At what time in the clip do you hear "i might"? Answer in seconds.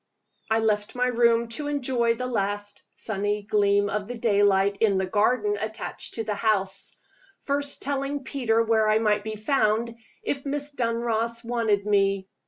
8.89-9.23